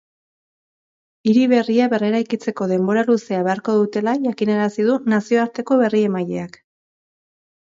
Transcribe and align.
Hiri 1.31 1.43
berria 1.51 1.89
berreraikitzeko 1.91 2.67
denbora 2.73 3.03
luzea 3.09 3.43
beharko 3.49 3.77
dutela 3.83 4.17
jakinarazi 4.25 4.89
du 4.89 4.97
nazioarteko 5.15 5.79
berriemaileak. 5.83 6.59